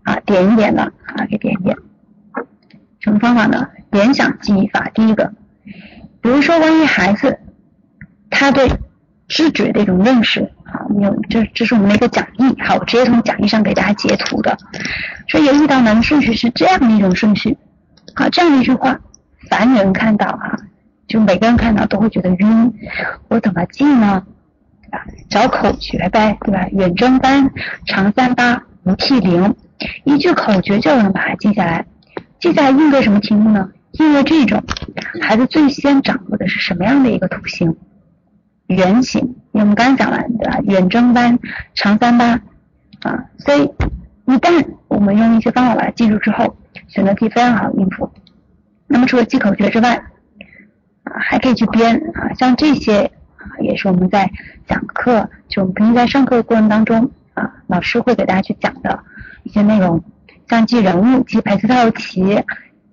[0.04, 1.76] 啊点一点的啊，给点一点。
[3.04, 3.68] 什么方法呢？
[3.90, 4.90] 联想记忆法。
[4.94, 5.30] 第一个，
[6.22, 7.38] 比如说，关于孩子
[8.30, 8.66] 他对
[9.28, 14.56] 知觉的一种认识，好，有这这是我们的一个讲义，好，我直接从讲义上给大家截图的。
[15.26, 17.58] 说有一道难的顺序是这样的一种顺序，
[18.14, 18.98] 好，这样的一句话，
[19.50, 20.56] 凡人看到啊，
[21.06, 22.72] 就每个人看到都会觉得晕。
[23.28, 24.24] 我怎么记呢？
[24.92, 26.66] 啊，找口诀呗，对吧？
[26.72, 27.50] 远征班，
[27.84, 29.54] 长三八，无 T 零，
[30.04, 31.84] 一句口诀就能把它记下来。
[32.44, 33.70] 接下来应对什么题目呢？
[33.92, 34.62] 应对这种
[35.22, 37.74] 孩子最先掌握的是什么样的一个图形？
[38.66, 40.58] 圆形，因为我们刚刚讲完对吧？
[40.64, 41.38] 远征班
[41.74, 42.38] 长三八
[43.00, 43.62] 啊，所以
[44.26, 46.54] 一旦我们用一些方法把它记住之后，
[46.86, 48.12] 选择题非常好应付。
[48.88, 49.94] 那么除了记口诀之外，
[51.04, 54.30] 啊，还可以去编啊，像这些啊，也是我们在
[54.66, 59.02] 讲课，就我们平时在上课的过程当中啊，老师会给大家去讲的
[59.44, 60.04] 一些内容，
[60.48, 62.22] 像记人物，记佩斯特鲁奇。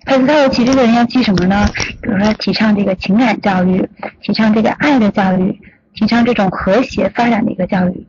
[0.06, 1.68] 佩斯特鲁奇这个人要记什么呢？
[2.02, 3.88] 比如说提倡这个情感教育，
[4.22, 5.60] 提倡这个爱的教育，
[5.94, 8.08] 提倡这种和谐发展的一个教育。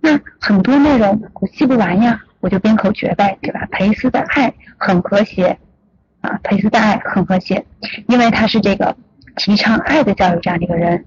[0.00, 3.66] 那很多内容我记不完呀，我就编口诀呗，对吧？
[3.70, 5.58] 佩斯的爱很和谐
[6.20, 7.64] 啊，佩斯的爱很和谐，
[8.06, 8.96] 因为他是这个。
[9.38, 11.04] 提倡爱的教育这样的一个人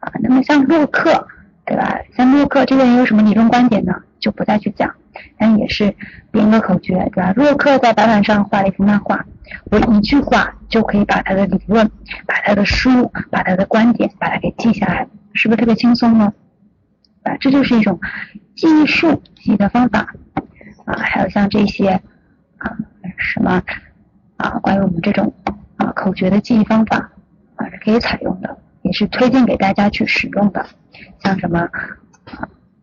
[0.00, 1.28] 啊，那么像洛克，
[1.66, 1.98] 对吧？
[2.16, 3.92] 像洛克这个人有什么理论观点呢？
[4.18, 4.90] 就不再去讲，
[5.38, 5.94] 但也是
[6.30, 7.32] 编个口诀，对吧？
[7.36, 9.24] 洛克在白板上画了一幅漫画，
[9.70, 11.90] 我一句话就可以把他的理论、
[12.26, 16.32] 把他的书、把他的观点把它给记下来，是不是特别轻松呢？
[17.22, 18.00] 啊，这就是一种
[18.54, 20.14] 记忆术记忆的方法
[20.84, 20.94] 啊。
[20.98, 21.90] 还有像这些
[22.58, 22.76] 啊
[23.16, 23.62] 什么
[24.36, 25.34] 啊，关于我们这种
[25.76, 27.10] 啊口诀的记忆方法。
[27.56, 30.66] 啊，是可以采用的，也是推荐给大家去使用的。
[31.24, 31.66] 像什么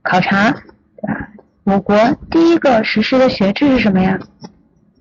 [0.01, 1.29] 考察，对吧？
[1.63, 1.97] 我国
[2.29, 4.19] 第一个实施的学制是什么呀？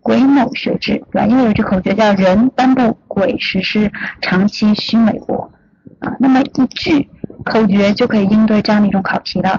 [0.00, 1.26] 癸卯学制，对吧？
[1.26, 5.50] 因为有句口诀叫“人颁布，癸实施，长期须美国”。
[5.98, 7.08] 啊，那么一句
[7.44, 9.50] 口诀就可以应对这样的一种考题了。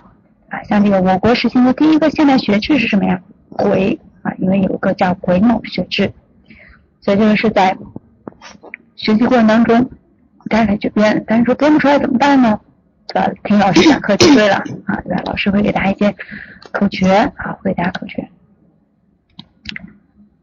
[0.50, 3.20] 啊，像这个我国实行的第一个现代学制是什么呀？
[3.50, 6.13] 癸啊，因为有一个叫癸卯学制，
[7.02, 7.78] 所以这个是在
[8.96, 9.89] 学习过程当中。
[10.50, 12.60] 大家可以去编，但是说编不出来怎么办呢？
[13.08, 13.32] 对吧？
[13.44, 15.22] 听老师讲课就对了啊，对吧？
[15.26, 16.16] 老师会给大家一些
[16.72, 18.28] 口诀啊，会给大家口诀。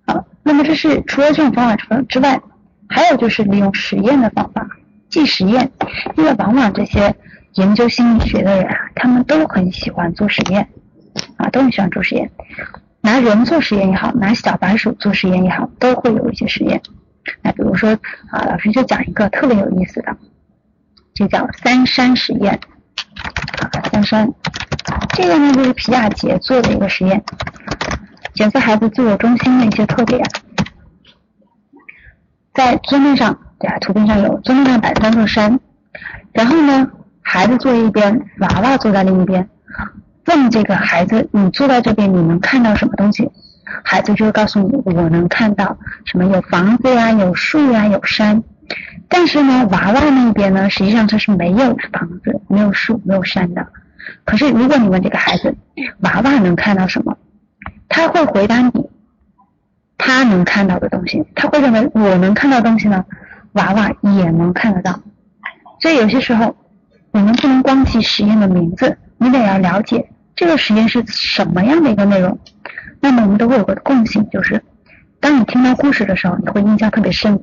[0.06, 2.40] 好，那么这是除了这种方法之之外，
[2.88, 4.66] 还有就是利用实验的方法
[5.08, 5.70] 记实验，
[6.16, 7.14] 因为往往这些
[7.54, 10.68] 研究心理学的人啊，他们都很喜欢做实验
[11.36, 12.30] 啊，都很喜欢做实验，
[13.00, 16.80] 拿人做实验也好，拿小白鼠做实验也好，都会有一些实验。
[17.42, 17.90] 那比如说
[18.30, 20.16] 啊，老师就讲一个特别有意思的，
[21.14, 22.58] 这叫三山实验，
[23.92, 24.32] 三山
[25.14, 27.22] 这个呢就是皮亚杰做的一个实验，
[28.34, 30.22] 检测孩子自我中心的一些特点。
[32.54, 33.78] 在桌面上，对吧？
[33.78, 35.60] 图片上有桌面上摆三座山，
[36.32, 36.90] 然后呢，
[37.22, 39.48] 孩子坐一边，娃娃坐在另一边，
[40.26, 43.30] 问这个孩子：你坐在这边，你能看到什么东西？
[43.84, 48.42] 孩子就会告诉你，我能看到什么有房子呀，有树呀，有山。
[49.08, 53.66] 但是呢，娃娃那边呢，实际上它是没有房子、没有树、没有山的。
[54.24, 55.54] 可是如果你问这个孩子，
[56.00, 57.16] 娃娃能看到什么？
[57.88, 58.88] 他会回答你，
[59.98, 61.24] 他能看到的东西。
[61.34, 63.04] 他会认为我能看到东西呢，
[63.52, 65.00] 娃娃也能看得到。
[65.80, 66.56] 所以有些时候，
[67.10, 72.38] 我们不能光记实验的名字，你得要了解这个实验是什么样的一个内容。
[73.00, 74.62] 那么我们都会有个共性，就是
[75.18, 77.42] 当你听到故事的时候，你会印象特别深，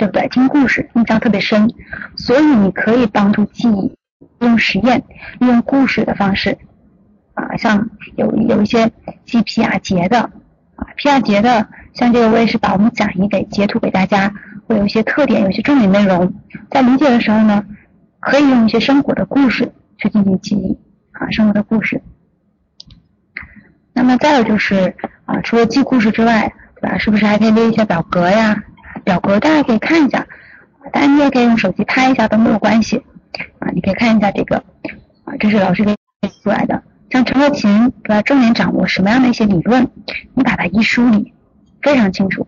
[0.00, 0.26] 对不对？
[0.28, 1.70] 听故事印象特别深，
[2.16, 3.94] 所以你可以帮助记忆，
[4.38, 5.04] 用实验，
[5.40, 6.56] 用故事的方式
[7.34, 8.90] 啊，像有有一些
[9.26, 10.20] 记皮亚杰的
[10.76, 14.32] 啊，皮亚杰的，像这个我也是把我们讲义给截图给大家，
[14.66, 16.32] 会有一些特点，有些重点内容，
[16.70, 17.62] 在理解的时候呢，
[18.20, 20.78] 可以用一些生活的故事去进行记忆
[21.12, 22.00] 啊，生活的故事。
[23.92, 24.94] 那么再有就是
[25.26, 26.96] 啊，除了记故事之外，对吧？
[26.96, 28.64] 是不是还可以列一些表格呀？
[29.10, 30.24] 表格大家可以看一下，
[30.92, 33.02] 当然你也可以用手机拍一下都没有关系
[33.58, 33.68] 啊。
[33.74, 34.62] 你可以看一下这个
[35.24, 35.96] 啊，这是老师给
[36.44, 36.80] 出来的。
[37.10, 38.22] 像陈乐琴对吧？
[38.22, 39.90] 重点掌握什么样的一些理论，
[40.32, 41.34] 你把它一梳理，
[41.82, 42.46] 非常清楚。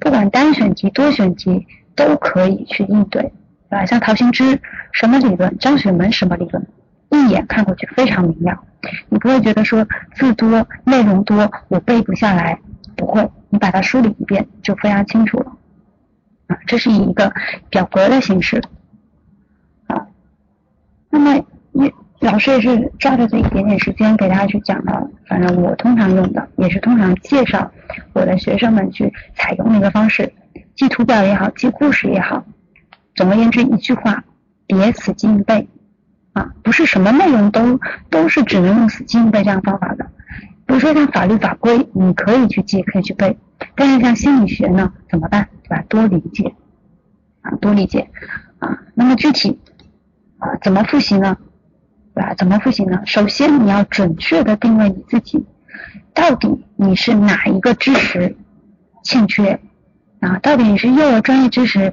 [0.00, 3.30] 不管单选题、多选题都可以去应对，对
[3.68, 3.86] 吧？
[3.86, 6.66] 像陶行知什么理论，张雪门什么理论，
[7.10, 8.58] 一眼看过去非常明了。
[9.10, 12.58] 你不会觉得说字多内容多我背不下来，
[12.96, 15.49] 不会，你把它梳理一遍就非常清楚了
[16.50, 16.58] 啊。
[16.66, 17.32] 这是以一个
[17.70, 18.62] 表格的形式
[19.86, 20.06] 啊。
[21.08, 27.70] 那么你老师也是抓着这一点点时间给大家去讲的，反正我通常用的也是通常介绍
[28.12, 30.32] 我的学生们去采用的一个方式，
[30.76, 32.44] 记图表也好，记故事也好，
[33.14, 34.22] 总而言之一句话，
[34.66, 35.68] 别死记硬背。
[36.32, 40.06] 啊，不是什么内容都都是只能用死记硬背这样方法的。
[40.70, 43.36] 比如说像法律法规，你可以去记，可以去背。
[43.74, 45.48] 但是像心理学呢，怎么办？
[45.64, 45.84] 对吧？
[45.88, 46.54] 多理解
[47.40, 48.08] 啊，多理解
[48.60, 48.78] 啊。
[48.94, 49.58] 那么具体
[50.38, 51.36] 啊，怎么复习呢？
[52.14, 52.34] 对吧？
[52.34, 53.02] 怎么复习呢？
[53.04, 55.44] 首先你要准确的定位你自己，
[56.14, 58.36] 到底你是哪一个知识
[59.02, 59.58] 欠缺
[60.20, 60.38] 啊？
[60.38, 61.92] 到底你是幼儿专业知识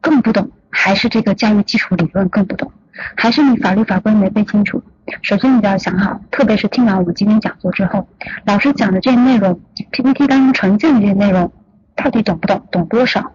[0.00, 2.72] 更不懂，还是这个教育基础理论更不懂？
[3.16, 4.82] 还是你法律法规没背清楚？
[5.22, 8.08] 首先你就要想好，特别是听完我们今天讲座之后，
[8.44, 9.60] 老师讲的这些内容
[9.90, 11.52] ，PPT 当中呈现的这些内容，
[11.96, 12.64] 到底懂不懂？
[12.70, 13.32] 懂多少？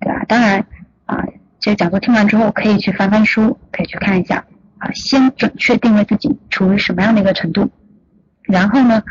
[0.00, 0.24] 对吧？
[0.28, 0.66] 当然
[1.06, 1.24] 啊，
[1.58, 4.44] 这个讲座听完之后，可以去翻翻书，可以去看一下
[4.78, 7.70] 啊，先准确定位自己处于什么样的一个程度，
[8.42, 9.02] 然后呢，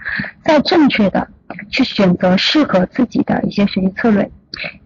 [0.43, 1.27] 再正确的
[1.71, 4.29] 去选择适合自己的一些学习策略。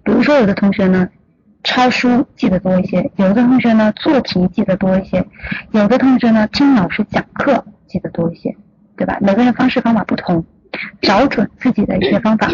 [0.04, 1.10] 比如说，有的同学呢。
[1.64, 5.26] 抄书记得多一些，有的同学呢做题记得多一些，
[5.72, 8.56] 有的同学呢听老师讲课记得多一些，
[8.96, 9.18] 对吧？
[9.20, 10.44] 每个人方式方法不同，
[11.02, 12.50] 找准自己的一些方法，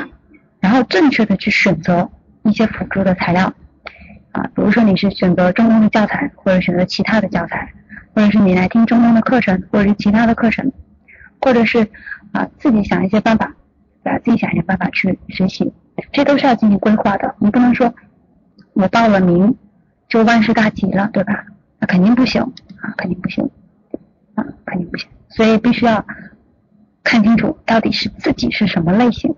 [0.60, 2.10] 然后正确的去选择
[2.44, 3.54] 一些辅助的材料
[4.32, 7.72] 啊，比如说你是选择中公的教材，或者选择其他的教材，
[8.16, 10.72] 或者是你来听中公的课程，或者是其他的课程，
[11.40, 11.88] 或者是
[12.32, 13.54] 啊自己想一些办法，
[14.04, 14.20] 对吧？
[14.26, 15.72] 自己想一些办法去学习，
[16.12, 17.94] 这都是要进行规划的，你不能说。
[18.76, 19.56] 我报了名
[20.10, 21.46] 就万事大吉了，对吧？
[21.80, 22.42] 那肯定不行
[22.82, 23.50] 啊，肯定不行
[24.36, 25.10] 啊，肯定不行。
[25.30, 26.06] 所以必须要
[27.04, 29.34] 看清楚到底是自己是什么类型。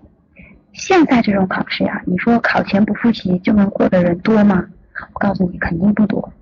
[0.72, 4.64] 现在这种考试呀，你说考前不复习就能过的人多吗？
[5.12, 6.32] 我告诉你，肯定不多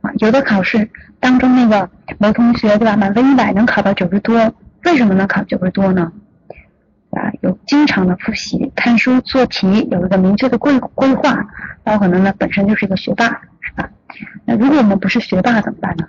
[0.00, 0.10] 啊。
[0.16, 0.88] 有的考试
[1.20, 1.88] 当中那个
[2.18, 6.10] 某同学对吧，满分一百能考到九十多，为什么能考九十多呢？
[7.10, 11.44] 啊，有经常的复习、看书、做题，有一个明确的规规划，
[11.82, 13.26] 包可能呢本身就是一个学霸，
[13.60, 13.90] 是吧？
[14.44, 16.06] 那如果我们不是学霸怎么办呢？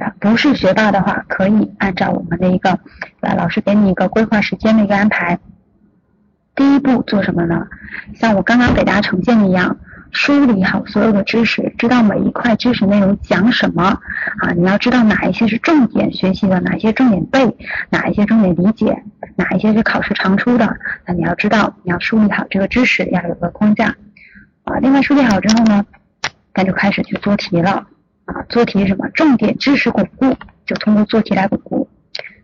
[0.00, 2.70] 啊，不是学霸的话，可以按照我们的一个，
[3.20, 5.38] 啊，老师给你一个规划时间的一个安排。
[6.54, 7.66] 第一步做什么呢？
[8.14, 9.78] 像我刚刚给大家呈现的一样。
[10.16, 13.82] 梳理好所有的知识，知道每一块知识内容讲什么
[14.40, 14.50] 啊？
[14.56, 17.54] 你要知道哪一些是重点学习的，哪一些重点背，
[17.90, 19.04] 哪一些重点理解，
[19.36, 20.74] 哪一些是考试常出的。
[21.06, 23.94] 那你要知道，你要梳理好这个知识，要有个框架
[24.64, 24.78] 啊。
[24.80, 25.84] 另外梳理好之后呢，
[26.54, 27.86] 那就开始去做题了
[28.24, 28.42] 啊。
[28.48, 29.06] 做题什么？
[29.10, 31.86] 重点知识巩固，就通过做题来巩固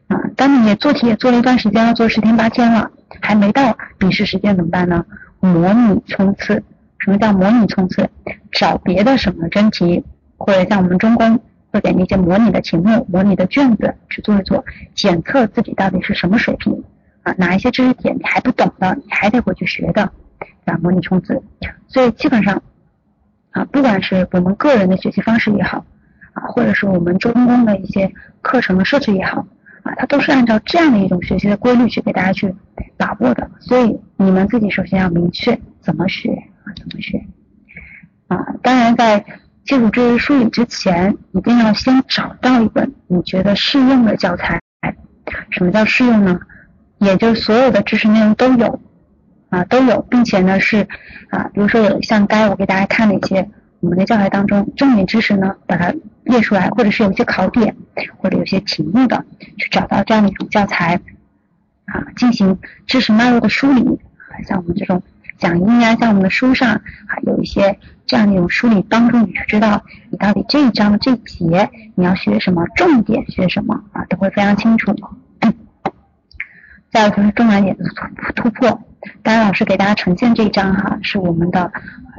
[0.08, 0.20] 啊。
[0.36, 2.90] 当你做题也做了一段时间了，做十天八天了，
[3.22, 5.06] 还没到笔试时间怎么办呢？
[5.40, 6.62] 模拟冲刺。
[7.04, 8.08] 什么叫模拟冲刺？
[8.52, 10.04] 找别的什么真题，
[10.36, 11.40] 或者像我们中公
[11.72, 16.84] 会给那些模拟的题目、模拟的卷子去做一做，检测自己到底是什么水平
[17.24, 17.34] 啊？
[17.38, 20.78] 哪一些知识点你还不懂的，你还得回去学的，对吧？
[20.80, 21.42] 模拟冲刺。
[21.88, 22.62] 所以基本上
[23.50, 25.84] 啊，不管是我们个人的学习方式也好
[26.34, 29.44] 啊，或者是我们中公的一些课程的设置也好
[29.82, 32.54] 啊，它都是按照这样的一种学习的规律去给大家去
[32.96, 33.50] 把握的。
[33.58, 36.30] 所以你们自己首先要明确怎么学。
[36.64, 37.24] 啊，怎么学？
[38.28, 39.24] 啊，当然，在
[39.64, 44.60] 基础知识梳理之前，一定要先找到一本你觉得适用的教材。
[45.50, 46.40] 什么叫适用呢？
[46.98, 48.80] 也就是所有的知识内容都有
[49.50, 50.86] 啊，都有，并且呢是
[51.30, 53.48] 啊，比如说有像该我给大家看的一些
[53.80, 55.94] 我们的教材当中重点知识呢，把它
[56.24, 57.76] 列出来，或者是有一些考点
[58.18, 59.24] 或者有些题目的，
[59.58, 61.00] 去找到这样的一种教材
[61.86, 63.82] 啊，进行知识脉络的梳理
[64.30, 65.02] 啊，像我们这种。
[65.42, 67.76] 讲义呀，像我们的书上啊，有一些
[68.06, 74.94] 这样的一种梳理，帮助你去知道你到底这一章的这节你要学什么，重点学什么啊，都会非常清楚。
[76.92, 77.84] 再有就是重难点的
[78.16, 78.80] 突突破，
[79.24, 81.72] 当然老师给大家呈现这一章哈，是我们的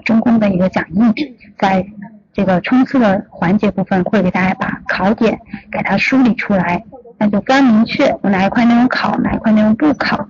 [0.03, 1.86] 中公的一个讲义，在
[2.34, 5.39] 这个冲刺的环节部分会给大家把考点
[5.71, 6.84] 给它梳理出来，
[7.17, 10.28] 那就非常明确有哪一块内容考，哪一块内容不考。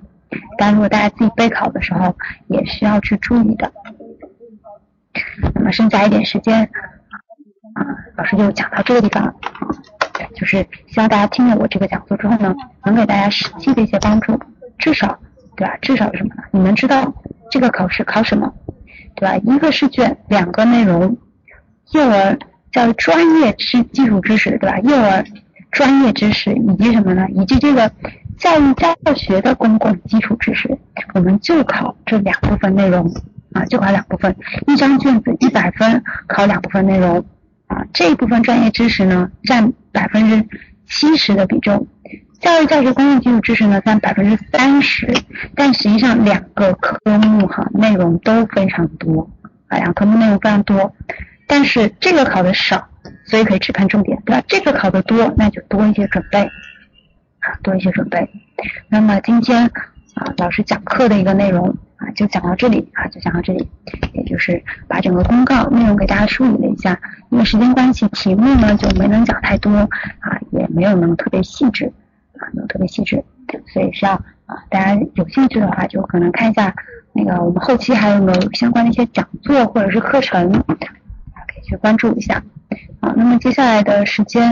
[0.57, 2.15] 但如果大家自己备考的时候，
[2.47, 3.71] 也需要去注意的。
[5.53, 6.63] 那么剩下一点时间
[7.73, 7.85] 啊，
[8.17, 9.33] 老师就讲到这个地方，
[10.35, 14.39] 就是希望大家听了我这个讲座之后呢，能给大家实际的一些帮助，
[14.79, 15.19] 至少
[15.55, 15.77] 对吧？
[15.81, 16.43] 至少是什么呢？
[16.51, 17.13] 你们知道
[17.51, 18.51] 这个考试考什么，
[19.15, 19.37] 对吧？
[19.37, 21.15] 一个试卷，两个内容，
[21.91, 22.37] 幼儿
[22.71, 24.79] 教育专业知基础知识，对吧？
[24.79, 25.23] 幼儿
[25.71, 27.27] 专业知识以及什么呢？
[27.29, 27.91] 以及这个。
[28.43, 30.77] 教育教学的公共基础知识，
[31.13, 33.09] 我们就考这两部分内容
[33.53, 34.35] 啊，就考两部分，
[34.67, 37.25] 一张卷子一百分，考两部分内容
[37.67, 37.85] 啊。
[37.93, 40.45] 这一部分专业知识呢，占百分之
[40.89, 41.87] 七十的比重，
[42.41, 45.07] 教育教学公共基础知识呢占百分之三十。
[45.55, 49.31] 但实际上两个科目哈内容都非常多
[49.67, 50.93] 啊，两个科目内容非常多，
[51.47, 52.89] 但是这个考的少，
[53.25, 54.43] 所以可以只看重点，对吧？
[54.49, 56.45] 这个考的多，那就多一些准备。
[57.43, 58.29] 啊，多一些准备。
[58.87, 59.65] 那么今天
[60.15, 61.67] 啊，老师讲课的一个内容
[61.97, 63.67] 啊，就讲到这里啊，就讲到这里。
[64.13, 66.99] 也就是把整个公告内容给大家梳理了一下。
[67.29, 71.91] 因为时间关系，题目呢就没能讲太多啊，也没有能特别细致
[72.37, 73.23] 啊，没有特别细致。
[73.73, 74.13] 所以需要
[74.45, 76.73] 啊，大家有兴趣的话，就可能看一下
[77.11, 80.63] 那个我们后期还有没有相关的一些讲座或者是课程啊，
[81.47, 82.41] 可以去关注一下。
[83.01, 84.51] 好，那么接下来的时间，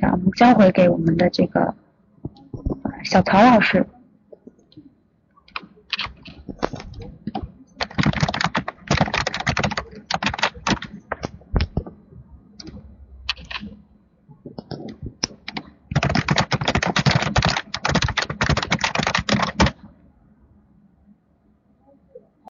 [0.00, 1.74] 啊，我们交回给我们的这个
[3.04, 3.86] 小曹老师。